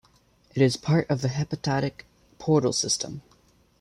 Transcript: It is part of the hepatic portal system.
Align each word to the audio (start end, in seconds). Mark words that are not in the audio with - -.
It 0.55 0.63
is 0.63 0.77
part 0.77 1.07
of 1.11 1.21
the 1.21 1.27
hepatic 1.27 2.07
portal 2.39 2.73
system. 2.73 3.21